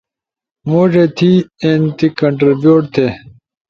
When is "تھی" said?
1.17-1.31, 2.93-3.07